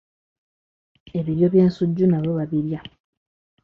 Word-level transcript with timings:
Ebiryo 1.17 1.47
by'ensujju 1.53 2.05
nabyo 2.07 2.31
babirya. 2.37 2.79